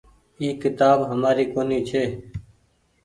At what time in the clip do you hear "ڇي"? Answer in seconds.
1.89-2.03